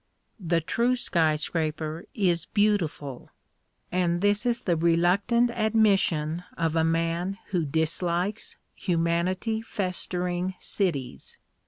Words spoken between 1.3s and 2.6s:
scraper is